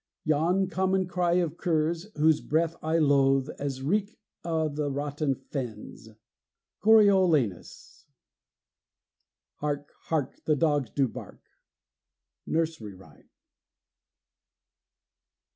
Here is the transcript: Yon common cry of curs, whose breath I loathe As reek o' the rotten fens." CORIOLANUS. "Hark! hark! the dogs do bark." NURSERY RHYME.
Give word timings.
Yon 0.23 0.67
common 0.67 1.05
cry 1.05 1.33
of 1.33 1.57
curs, 1.57 2.07
whose 2.17 2.41
breath 2.41 2.75
I 2.81 2.97
loathe 2.97 3.49
As 3.59 3.83
reek 3.83 4.17
o' 4.43 4.67
the 4.67 4.89
rotten 4.89 5.35
fens." 5.35 6.09
CORIOLANUS. 6.79 8.07
"Hark! 9.57 9.91
hark! 10.05 10.43
the 10.45 10.55
dogs 10.55 10.89
do 10.89 11.07
bark." 11.07 11.43
NURSERY 12.47 12.95
RHYME. 12.95 13.29